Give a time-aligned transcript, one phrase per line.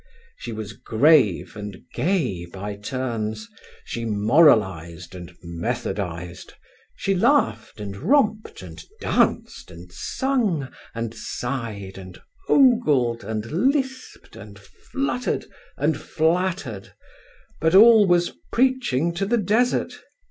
[0.35, 3.47] She was grave and gay by turns
[3.85, 6.55] she moralized and methodized
[6.95, 12.19] she laughed, and romped, and danced, and sung, and sighed, and
[12.49, 15.45] ogled, and lisped, and fluttered,
[15.77, 16.95] and flattered
[17.59, 20.01] but all was preaching to the desart.